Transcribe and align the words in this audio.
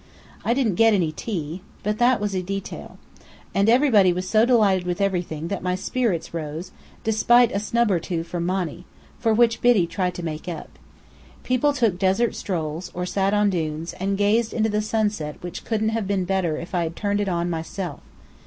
I 0.43 0.55
didn't 0.55 0.77
get 0.81 0.95
any 0.95 1.11
tea. 1.11 1.61
But 1.83 1.99
that 1.99 2.19
was 2.19 2.33
a 2.33 2.41
detail. 2.41 2.97
And 3.53 3.69
everybody 3.69 4.11
was 4.11 4.27
so 4.27 4.47
delighted 4.47 4.87
with 4.87 4.99
everything 4.99 5.47
that 5.49 5.61
my 5.61 5.75
spirits 5.75 6.33
rose, 6.33 6.71
despite 7.03 7.51
a 7.51 7.59
snub 7.59 7.91
or 7.91 7.99
two 7.99 8.23
from 8.23 8.43
Monny 8.43 8.85
for 9.19 9.31
which 9.31 9.61
Biddy 9.61 9.85
tried 9.85 10.15
to 10.15 10.25
make 10.25 10.47
up. 10.47 10.79
People 11.43 11.71
took 11.71 11.99
desert 11.99 12.33
strolls, 12.33 12.89
or 12.95 13.05
sat 13.05 13.35
on 13.35 13.51
dunes, 13.51 13.93
and 13.93 14.17
gazed 14.17 14.53
into 14.53 14.69
the 14.69 14.81
sunset 14.81 15.35
which 15.41 15.63
couldn't 15.63 15.89
have 15.89 16.07
been 16.07 16.25
better 16.25 16.57
if 16.57 16.73
I 16.73 16.81
had 16.81 16.95
turned 16.95 17.21
it 17.21 17.29
on 17.29 17.47
myself. 17.47 17.99